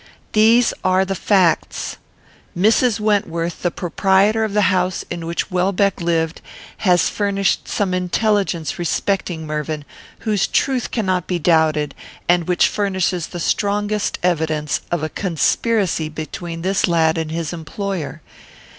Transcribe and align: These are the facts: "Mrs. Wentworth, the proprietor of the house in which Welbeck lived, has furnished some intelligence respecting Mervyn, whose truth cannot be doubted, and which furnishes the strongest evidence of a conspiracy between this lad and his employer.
These 0.31 0.73
are 0.83 1.05
the 1.05 1.13
facts: 1.13 1.97
"Mrs. 2.57 2.99
Wentworth, 2.99 3.61
the 3.61 3.69
proprietor 3.69 4.43
of 4.43 4.53
the 4.55 4.63
house 4.73 5.05
in 5.11 5.27
which 5.27 5.51
Welbeck 5.51 6.01
lived, 6.01 6.41
has 6.77 7.07
furnished 7.07 7.67
some 7.67 7.93
intelligence 7.93 8.79
respecting 8.79 9.45
Mervyn, 9.45 9.85
whose 10.21 10.47
truth 10.47 10.89
cannot 10.89 11.27
be 11.27 11.37
doubted, 11.37 11.93
and 12.27 12.47
which 12.47 12.65
furnishes 12.67 13.27
the 13.27 13.39
strongest 13.39 14.17
evidence 14.23 14.81
of 14.91 15.03
a 15.03 15.09
conspiracy 15.09 16.09
between 16.09 16.63
this 16.63 16.87
lad 16.87 17.15
and 17.19 17.29
his 17.31 17.53
employer. 17.53 18.23